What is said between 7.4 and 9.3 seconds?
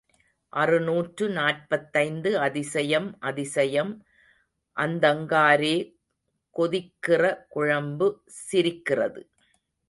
குழம்பு சிரிக்கிறது.